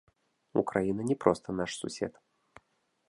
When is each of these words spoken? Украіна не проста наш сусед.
Украіна 0.61 1.05
не 1.09 1.17
проста 1.25 1.47
наш 1.59 1.71
сусед. 1.83 2.13